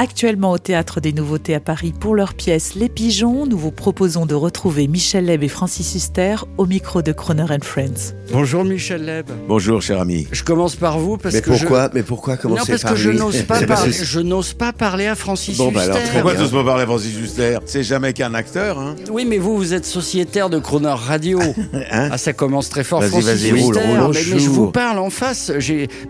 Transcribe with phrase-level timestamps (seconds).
[0.00, 4.26] Actuellement au Théâtre des Nouveautés à Paris pour leur pièce Les Pigeons, nous vous proposons
[4.26, 8.14] de retrouver Michel Leb et Francis Huster au micro de Croner and Friends.
[8.30, 9.26] Bonjour Michel Leb.
[9.48, 10.28] Bonjour, cher ami.
[10.30, 12.40] Je commence par vous parce Mais que pourquoi Mais pourquoi je...
[12.42, 13.90] commencer Non, parce par que je lui n'ose pas parler.
[13.90, 16.10] que- Je n'ose pas parler à Francis Bon, bah alors, Huster.
[16.12, 17.58] Pourquoi tu pas parler à Francis Huster?
[17.66, 21.40] C'est jamais qu'un acteur, hein Oui, mais vous, vous êtes sociétaire de Croner Radio.
[21.90, 22.10] Hein?
[22.12, 23.00] Ah, ça commence très fort.
[23.00, 23.88] Vas-y, Francis vas-y, roule, Huster.
[23.98, 25.50] roule, mais, mais je vous parle en face.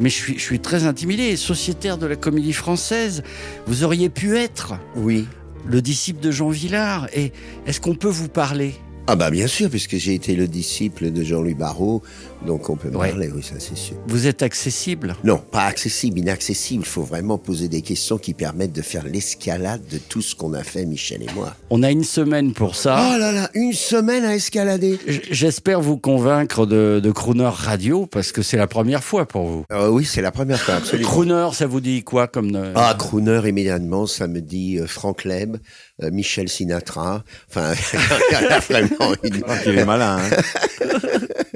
[0.00, 1.36] Mais je suis, je suis très intimidé.
[1.36, 3.22] Sociétaire de la Comédie Française,
[3.66, 5.26] vous auriez pu être Oui.
[5.66, 7.08] le disciple de Jean Villard.
[7.14, 7.32] Et
[7.66, 8.74] est-ce qu'on peut vous parler?
[9.10, 12.02] Ah bah bien sûr, puisque j'ai été le disciple de Jean-Louis Barrault,
[12.46, 13.08] donc on peut Ouais.
[13.08, 13.96] parler, oui, ça c'est sûr.
[14.06, 15.16] Vous êtes accessible?
[15.24, 16.82] Non, pas accessible, inaccessible.
[16.84, 20.52] Il faut vraiment poser des questions qui permettent de faire l'escalade de tout ce qu'on
[20.52, 21.56] a fait, Michel et moi.
[21.70, 23.12] On a une semaine pour ça.
[23.14, 24.98] Oh là là, une semaine à escalader
[25.30, 29.64] J'espère vous convaincre de, de Crooner Radio parce que c'est la première fois pour vous.
[29.70, 31.08] Ah Oui, c'est la première fois, absolument.
[31.08, 35.24] Crooner, ça vous dit quoi comme euh, Ah, crooner, immédiatement, ça me dit euh, Franck
[35.24, 35.56] Leb,
[36.00, 37.24] Michel Sinatra.
[37.48, 37.74] Enfin,
[38.30, 39.42] il y a vraiment une.
[39.62, 40.36] Qu'il est malin, hein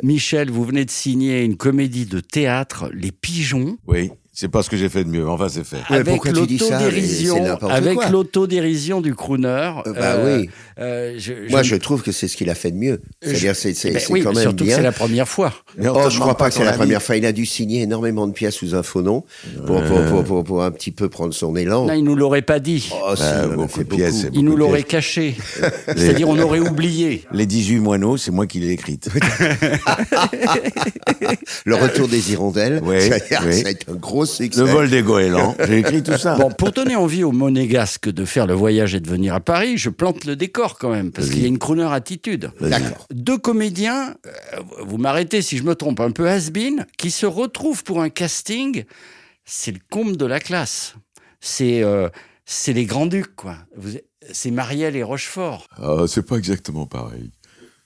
[0.03, 4.71] Michel, vous venez de signer une comédie de théâtre, Les Pigeons, Oui, c'est pas ce
[4.71, 5.77] que j'ai fait de mieux, mais enfin c'est fait.
[5.91, 9.73] Ouais, avec pourquoi tu dis ça C'est l'autodérision, avec l'autodérision du crooner.
[9.87, 10.49] Euh, bah oui.
[10.79, 13.03] euh, je, Moi, je trouve que c'est ce qu'il a fait de mieux.
[13.23, 14.77] C'est-à-dire, c'est c'est- Ben oui, quand même surtout que bien.
[14.77, 15.53] c'est la première fois.
[15.77, 17.17] Mais Oh, je crois pas que c'est la première fois.
[17.17, 19.23] Il a dû signer énormément de pièces sous un faux nom
[19.67, 21.87] pour, pour, pour, pour, pour un petit peu prendre son élan.
[21.87, 22.91] Non, il nous l'aurait pas dit.
[23.05, 25.37] Oh, si, Bah, a beaucoup fait de pièces, il nous l'aurait caché.
[25.95, 27.25] C'est-à-dire, on aurait oublié.
[27.33, 29.11] Les 18 moineaux, c'est moi qui l'ai écrite.
[31.65, 33.61] Le retour des hirondelles, Oui, ça, a- oui.
[33.63, 34.61] ça a été un gros succès.
[34.61, 36.37] Le vol des goélands, j'ai écrit tout ça.
[36.37, 39.79] Bon, pour donner envie aux monégasques de faire le voyage et de venir à Paris,
[39.79, 42.51] je plante le décor quand même, parce qu'il y a une crooner attitude.
[42.61, 43.07] D'accord.
[43.13, 44.31] Deux comédiens, euh,
[44.85, 48.85] vous m'arrêtez si je me trompe, un peu has-been, qui se retrouvent pour un casting,
[49.45, 50.95] c'est le comble de la classe.
[51.41, 52.09] C'est euh,
[52.45, 53.57] c'est les grands-ducs, quoi.
[53.77, 53.99] Vous-
[54.31, 55.67] C'est Marielle et Rochefort.
[55.79, 57.31] Ah, c'est pas exactement pareil.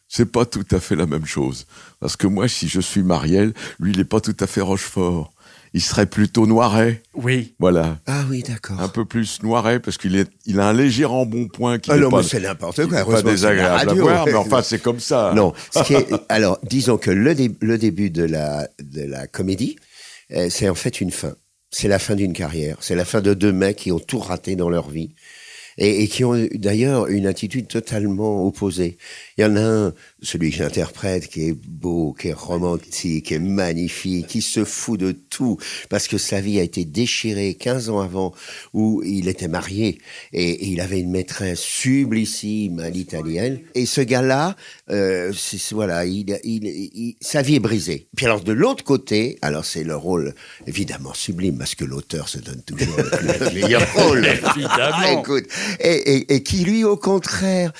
[0.08, 1.66] C'est pas tout à fait la même chose.
[1.98, 5.32] Parce que moi, si je suis Marielle, lui, il est pas tout à fait Rochefort.
[5.76, 7.02] Il serait plutôt Noiret.
[7.12, 7.54] Oui.
[7.58, 7.98] Voilà.
[8.06, 8.80] Ah oui, d'accord.
[8.80, 12.08] Un peu plus Noiret, parce qu'il est, il a un léger embonpoint qui Ah non,
[12.08, 13.00] pas, mais c'est n'importe quoi.
[13.00, 15.32] est pas désagréable à voir, mais enfin, c'est comme ça.
[15.36, 19.26] Non, ce qui est, alors disons que le, dé- le début de la, de la
[19.26, 19.76] comédie,
[20.32, 21.34] euh, c'est en fait une fin.
[21.70, 22.78] C'est la fin d'une carrière.
[22.80, 25.14] C'est la fin de deux mecs qui ont tout raté dans leur vie
[25.78, 28.98] et, et qui ont eu, d'ailleurs une attitude totalement opposée.
[29.38, 33.34] Il y en a un, celui que j'interprète, qui est beau, qui est romantique, qui
[33.34, 37.90] est magnifique, qui se fout de tout parce que sa vie a été déchirée 15
[37.90, 38.32] ans avant
[38.72, 39.98] où il était marié
[40.32, 43.60] et, et il avait une maîtresse sublissime à l'italienne.
[43.74, 44.56] Et ce gars-là,
[44.90, 45.32] euh,
[45.72, 48.08] voilà, il, il, il- sa vie est brisée.
[48.16, 50.34] Puis alors de l'autre côté, alors c'est le rôle
[50.66, 54.24] évidemment sublime parce que l'auteur se donne toujours le meilleur rôle.
[54.56, 55.20] Évidemment.
[55.20, 55.44] Écoute,
[55.80, 57.72] et, et, et qui lui au contraire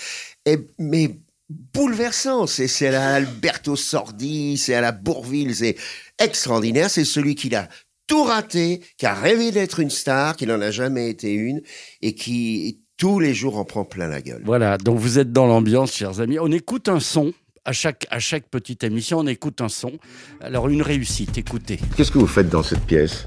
[0.45, 2.47] est mais bouleversant.
[2.47, 5.77] C'est c'est à Alberto Sordi, c'est à la Bourville, c'est
[6.19, 6.91] extraordinaire.
[6.91, 7.69] C'est celui qui l'a
[8.07, 11.61] tout raté, qui a rêvé d'être une star, qui n'en a jamais été une,
[12.03, 14.43] et qui tous les jours en prend plein la gueule.
[14.45, 16.39] Voilà, donc vous êtes dans l'ambiance, chers amis.
[16.39, 17.33] On écoute un son.
[17.65, 19.99] À chaque, à chaque petite émission, on écoute un son.
[20.41, 21.81] Alors, une réussite, écoutez.
[21.97, 23.27] Qu'est-ce que vous faites dans cette pièce?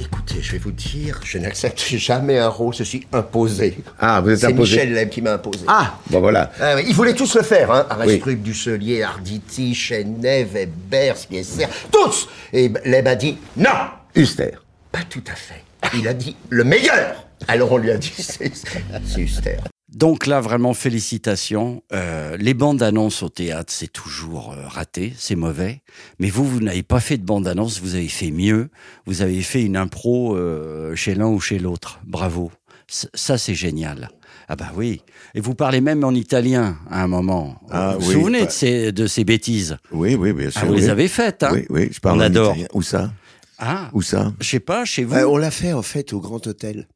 [0.00, 3.78] Écoutez, je vais vous dire, je n'accepte jamais un rôle, je suis imposé.
[3.98, 4.76] Ah, vous êtes C'est imposé.
[4.76, 5.64] Michel Leb qui m'a imposé.
[5.66, 6.52] Ah, bon voilà.
[6.60, 7.86] Ah oui, ils voulaient tous le faire, hein.
[7.90, 7.96] Oui.
[8.02, 13.70] Arestruc, Dusselier, Arditi, Chenève, Hébert, Spiesser, tous Et Leb a dit non
[14.14, 14.50] Huster.
[14.92, 15.62] Pas tout à fait.
[15.94, 19.56] Il a dit le meilleur Alors on lui a dit c'est c'est Huster.
[19.88, 21.82] Donc là, vraiment, félicitations.
[21.92, 25.82] Euh, les bandes annonces au théâtre, c'est toujours euh, raté, c'est mauvais.
[26.18, 28.68] Mais vous, vous n'avez pas fait de bande annonce, vous avez fait mieux.
[29.06, 32.00] Vous avez fait une impro euh, chez l'un ou chez l'autre.
[32.04, 32.50] Bravo.
[32.88, 34.10] C- ça, c'est génial.
[34.48, 35.02] Ah bah oui.
[35.34, 37.60] Et vous parlez même en italien à un moment.
[37.70, 39.76] Ah vous vous oui, souvenez bah- de, ces, de ces bêtises?
[39.92, 40.60] Oui, oui, bien sûr.
[40.62, 40.80] Ah, vous oui.
[40.80, 41.50] les avez faites, hein?
[41.52, 42.50] Oui, oui, je parle On en adore.
[42.52, 42.68] italien.
[42.74, 43.12] Où ça?
[43.58, 44.32] Ah, Où ça?
[44.40, 46.86] je sais pas, chez vous Euh, on l'a fait en fait au Grand Hôtel.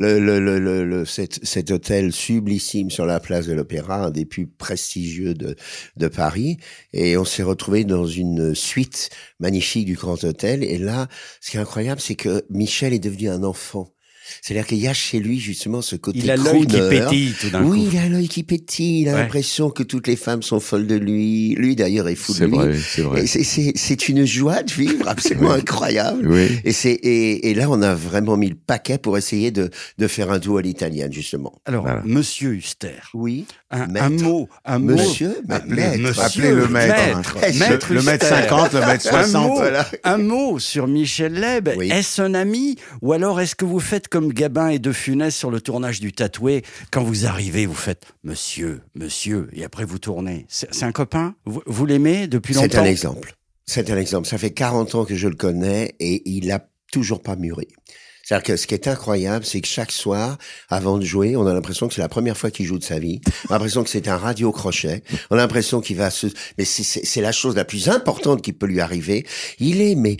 [0.00, 4.24] Le, le, le, le, cet, cet hôtel sublissime sur la place de l'Opéra, un des
[4.24, 5.56] plus prestigieux de,
[5.96, 6.56] de Paris,
[6.92, 9.10] et on s'est retrouvé dans une suite
[9.40, 10.62] magnifique du Grand Hôtel.
[10.62, 11.08] Et là,
[11.40, 13.92] ce qui est incroyable, c'est que Michel est devenu un enfant.
[14.42, 17.50] C'est-à-dire qu'il y a chez lui justement ce côté Il a l'œil qui pétille tout
[17.50, 17.90] d'un Oui, coup.
[17.92, 19.02] il a l'œil qui pétille.
[19.02, 19.18] Il a Ouais.
[19.22, 21.54] l'impression que toutes les femmes sont folles de lui.
[21.54, 22.54] Lui d'ailleurs est fou de lui.
[22.56, 23.26] vrai, c'est vrai.
[23.26, 26.26] C'est- c'est c'est une joie de vivre absolument incroyable.
[26.28, 26.48] Oui.
[26.64, 30.06] Et c'est et, et là on a vraiment mis le paquet pour essayer de de
[30.08, 31.60] faire un duo à l'italienne justement.
[31.66, 32.02] Alors, Voilà.
[32.04, 33.46] Monsieur Huster, Oui.
[33.70, 34.94] un, un mot, un mot.
[34.96, 35.98] Monsieur, mais Appelez, maître.
[36.00, 36.22] monsieur.
[36.22, 36.94] appelez le maître.
[36.94, 37.36] Maître.
[37.58, 38.42] Maître le, le maître Huster.
[38.48, 39.46] 50, le maître Un 60.
[39.48, 39.86] mot, Voilà.
[40.04, 41.68] un mot sur Michel Leb.
[41.76, 41.90] Oui.
[41.90, 45.50] Est-ce un ami ou alors est-ce que vous faites comme Gabin et De Funès sur
[45.50, 50.46] le tournage du Tatoué Quand vous arrivez, vous faites Monsieur, Monsieur, et après vous tournez.
[50.48, 51.34] C'est c'est un copain?
[51.44, 52.78] Vous, vous l'aimez depuis C'est longtemps?
[52.82, 53.34] un exemple.
[53.66, 54.26] C'est un exemple.
[54.26, 57.68] Ça fait 40 ans que je le connais et il a toujours pas mûri.
[58.28, 60.36] C'est-à-dire que ce qui est incroyable, c'est que chaque soir,
[60.68, 62.98] avant de jouer, on a l'impression que c'est la première fois qu'il joue de sa
[62.98, 63.22] vie.
[63.48, 65.02] On a l'impression que c'est un radio crochet.
[65.30, 66.26] On a l'impression qu'il va se,
[66.58, 69.26] mais c'est- la chose la plus importante qui peut lui arriver.
[69.60, 70.18] Il est, mais,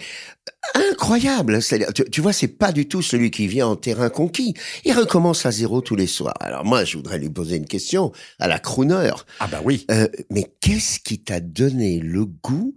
[0.75, 1.61] incroyable.
[1.61, 4.55] C'est-à-dire, Tu, tu vois, c'est pas du tout celui qui vient en terrain conquis.
[4.87, 6.35] Il recommence à zéro tous les soirs.
[6.41, 9.11] Alors moi, je voudrais lui poser une question à la crooner.
[9.41, 9.85] Ah bah oui.
[9.91, 12.75] Euh, mais qu'est-ce qui t'a donné le goût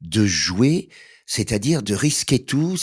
[0.00, 0.88] de jouer,
[1.24, 2.76] c'est-à-dire de risquer tout?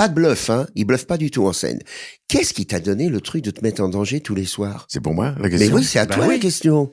[0.00, 1.78] Pas de bluff, hein Il bluffe pas du tout en scène.
[2.26, 4.86] Qu'est-ce qui t'a donné le truc de te mettre en danger tous les soirs?
[4.88, 6.36] C'est pour moi la Mais question oui, c'est à Bah toi oui.
[6.36, 6.90] la question.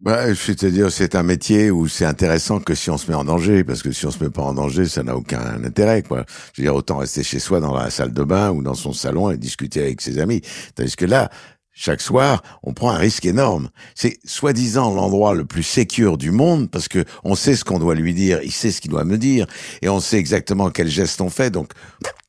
[0.00, 3.62] Bah, C'est-à-dire, c'est un métier où c'est intéressant que si on se met en danger,
[3.62, 6.24] parce que si on se met pas en danger, ça n'a aucun intérêt, quoi.
[6.54, 8.94] Je veux dire, autant rester chez soi dans la salle de bain ou dans son
[8.94, 10.40] salon et discuter avec ses amis.
[10.74, 11.30] Tandis que là,
[11.78, 13.68] chaque soir, on prend un risque énorme.
[13.94, 17.94] C'est soi-disant l'endroit le plus sécure du monde parce que on sait ce qu'on doit
[17.94, 19.46] lui dire, il sait ce qu'il doit me dire
[19.82, 21.50] et on sait exactement quel geste on fait.
[21.50, 21.72] Donc,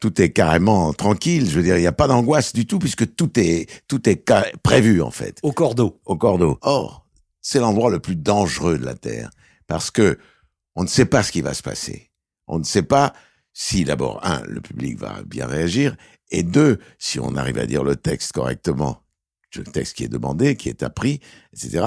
[0.02, 1.50] tout est carrément tranquille.
[1.50, 4.22] Je veux dire, il n'y a pas d'angoisse du tout puisque tout est, tout est
[4.64, 6.02] prévu, en fait Au cordeau.
[6.06, 6.60] au cordeau.
[6.62, 7.08] Or,
[7.42, 9.30] c'est l'endroit le plus dangereux de la Terre
[9.66, 10.20] parce que
[10.76, 12.12] on ne sait pas ce qui va se passer.
[12.48, 13.14] On ne sait pas
[13.54, 15.96] si d'abord un le public va bien réagir
[16.32, 19.02] et deux si on arrive à dire le texte correctement,
[19.56, 21.20] le texte qui est demandé, qui est appris,
[21.54, 21.86] etc.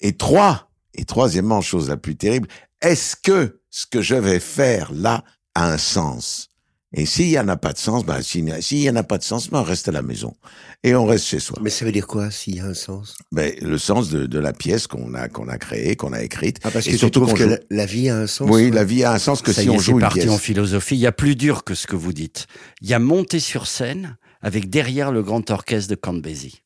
[0.00, 2.48] Et trois et troisièmement chose la plus terrible,
[2.80, 5.24] est-ce que ce que je vais faire là
[5.54, 6.48] a un sens?
[6.92, 8.52] Et s'il y en a pas de sens, ben s'il n'y
[8.84, 10.34] y en a pas de sens, ben on reste à la maison
[10.82, 11.58] et on reste chez soi.
[11.60, 13.18] Mais ça veut dire quoi s'il y a un sens?
[13.32, 16.58] Ben, le sens de, de la pièce qu'on a qu'on a créée, qu'on a écrite.
[16.62, 17.48] Ah, parce Et que tu surtout que joue.
[17.50, 18.70] la, la vie a un sens Oui, ouais.
[18.70, 20.30] la vie a un sens que Ça si y on est, joue une parti pièce.
[20.30, 20.94] en philosophie.
[20.94, 22.46] Il y a plus dur que ce que vous dites.
[22.80, 26.62] Il y a monter sur scène avec derrière le grand orchestre de Count Basie.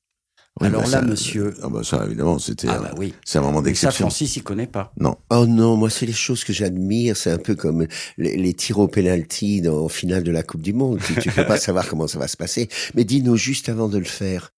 [0.60, 2.68] Oui, Alors ben là, ça- monsieur- Ah ben ça, évidemment, c'était.
[2.68, 3.14] Ah bah oui.
[3.24, 4.04] C'est un moment Et ça, d'exception.
[4.06, 4.92] Francis, il connaît pas.
[4.98, 5.16] Non.
[5.30, 7.86] Oh non, moi c'est les choses que j'admire, c'est un peu comme
[8.18, 11.00] les, les tirs au penalty dans, en finale de la Coupe du Monde.
[11.06, 12.68] Tu, tu peux pas savoir comment ça va se passer.
[12.94, 14.50] Mais dis-nous juste avant de le faire.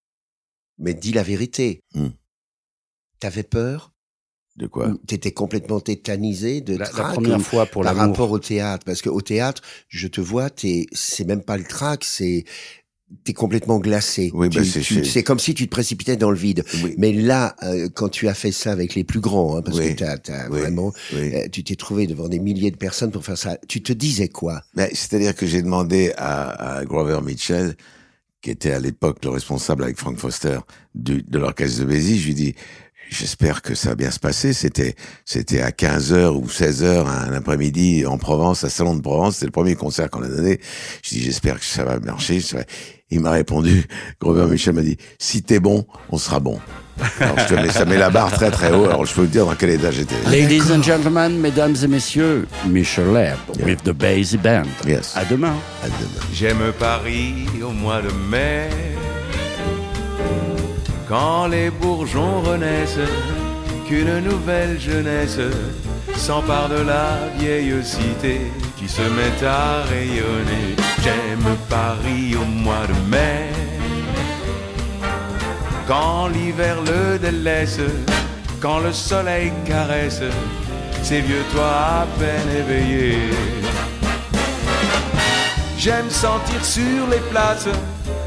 [0.78, 1.80] Mais dis la vérité.
[1.94, 2.08] Hmm.
[3.20, 3.92] T'avais peur?
[4.56, 4.92] De quoi?
[5.06, 8.84] T'étais complètement tétanisé de La, la trac première ou fois pour par rapport au théâtre?
[8.84, 12.44] Parce qu'au théâtre, je te vois, t'es, c'est même pas le trac, c'est
[13.24, 14.30] t'es complètement glacé.
[14.34, 16.64] Oui, bah, c'est comme si tu te précipitais dans le vide.
[16.82, 16.94] Oui.
[16.98, 19.94] Mais là, euh, quand tu as fait ça avec les plus grands, hein, parce Oui.
[19.94, 23.58] que t'as, vraiment euh, tu t'es trouvé devant des milliers de personnes pour faire ça.
[23.68, 24.62] Tu te disais quoi?
[24.74, 27.76] Ben, C'est-à-dire que j'ai demandé à, à Grover Mitchell,
[28.40, 30.58] qui était à l'époque le responsable avec Frank Foster
[30.94, 32.54] du, de l'orchestre de Bézi, je lui dis,
[33.08, 34.52] j'espère que ça va bien se passer.
[34.52, 39.34] C'était, c'était à 15h ou 16h un après-midi en Provence, à Salon de Provence.
[39.34, 40.58] C'était le premier concert qu'on a donné.
[41.04, 42.40] Je dis, j'espère que ça va marcher.
[42.40, 42.64] Ça va-
[43.12, 43.84] Il m'a répondu,
[44.22, 46.58] Grover Mitchell m'a dit, si t'es bon, on sera bon.
[47.20, 48.86] Alors, je te mets, ça met la barre très très haut.
[48.86, 50.14] Alors, je peux vous dire dans quel état j'étais.
[50.30, 54.64] Ladies and gentlemen, mesdames et messieurs, Michel Leb with the Basie Band.
[54.86, 55.12] Yes.
[55.14, 55.52] À demain.
[55.82, 56.26] À demain.
[56.32, 58.70] J'aime Paris au mois de mai,
[61.06, 62.96] quand les bourgeons renaissent,
[63.86, 65.38] qu'une nouvelle jeunesse
[66.16, 68.40] s'empare de la vieille cité
[68.78, 70.76] qui se met à rayonner.
[71.02, 73.50] J'aime Paris au mois de mai,
[75.88, 77.80] quand l'hiver le délaisse,
[78.60, 80.22] quand le soleil caresse
[81.02, 83.30] ces vieux toits à peine éveillés.
[85.76, 87.68] J'aime sentir sur les places,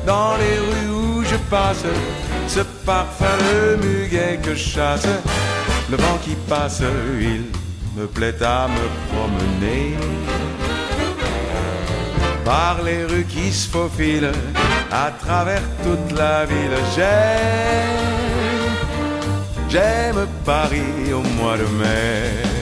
[0.05, 1.85] dans les rues où je passe,
[2.47, 5.07] ce parfum de muguet que chasse.
[5.89, 6.83] Le vent qui passe,
[7.21, 7.45] il
[7.97, 9.95] me plaît à me promener.
[12.45, 14.31] Par les rues qui se faufilent,
[14.91, 18.05] à travers toute la ville, j'aime,
[19.67, 22.55] j'aime Paris au mois de mai.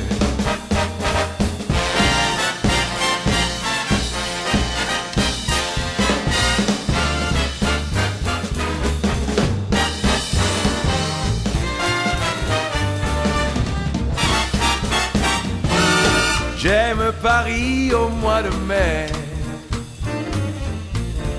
[16.58, 19.23] J'aime Paris au mois de mai.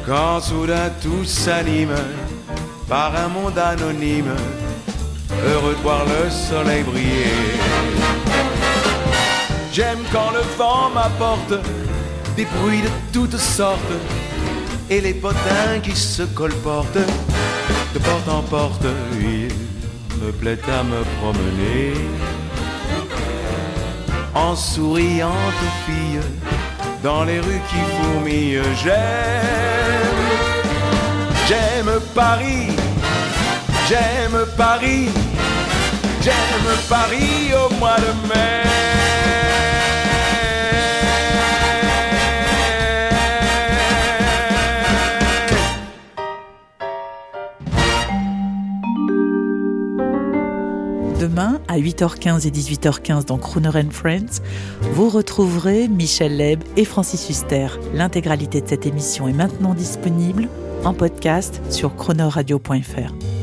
[0.07, 1.95] Quand soudain tout s'anime
[2.89, 4.35] par un monde anonyme,
[5.47, 7.33] heureux de voir le soleil briller.
[9.73, 11.55] J'aime quand le vent m'apporte
[12.37, 13.81] des bruits de toutes sortes
[14.91, 16.99] et les potins qui se colportent
[17.95, 18.87] de porte en porte.
[19.19, 19.49] Il
[20.23, 21.95] me plaît à me promener
[24.35, 26.21] en souriant aux filles
[27.05, 28.63] dans les rues qui fourmillent.
[28.83, 28.95] J'aime,
[31.47, 32.69] j'aime Paris,
[33.87, 35.11] j'aime Paris,
[36.23, 39.04] j'aime Paris au mois de mai.
[51.75, 54.41] À 8h15 et 18h15 dans Crooner Friends,
[54.93, 57.67] vous retrouverez Michel Leb et Francis Huster.
[57.93, 60.49] L'intégralité de cette émission est maintenant disponible
[60.85, 63.34] en podcast sur chronoradio.fr.